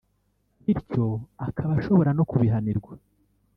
[0.63, 1.05] bityo
[1.45, 2.93] akaba ashobora no kubihanirwa